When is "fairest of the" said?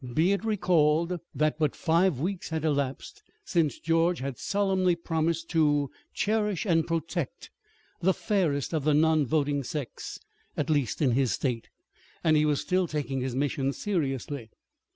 8.11-8.95